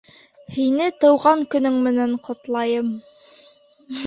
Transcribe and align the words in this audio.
Һине 0.53 0.87
тыуған 1.03 1.43
көнөң 1.55 1.77
менән 1.89 2.17
ҡотлайым! 2.25 2.89